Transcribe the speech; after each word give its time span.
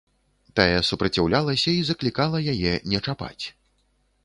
Тая 0.59 0.79
супраціўлялася 0.89 1.69
і 1.81 1.85
заклікала 1.91 2.37
яе 2.55 2.73
не 2.95 3.05
чапаць. 3.07 3.45